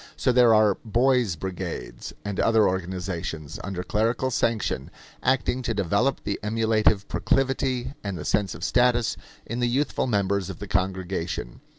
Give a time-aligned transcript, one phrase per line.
[0.17, 4.89] So there are "boys' brigades," and other organizations, under clerical sanction,
[5.21, 10.49] acting to develop the emulative proclivity and the sense of status in the youthful members
[10.49, 11.61] of the congregation.